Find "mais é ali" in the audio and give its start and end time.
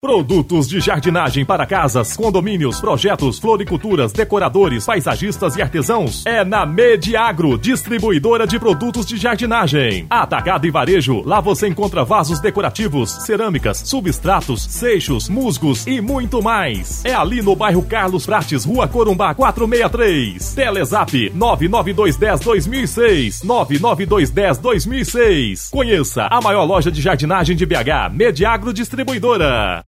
16.40-17.42